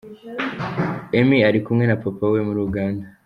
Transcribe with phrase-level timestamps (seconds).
[1.19, 3.05] Emmy arikumwe na papa we muri Uganda.